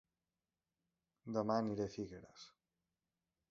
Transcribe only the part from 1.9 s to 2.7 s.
Figueres